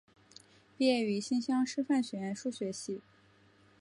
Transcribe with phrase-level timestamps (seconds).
[0.77, 3.01] 毕业于新乡师范学院数学系。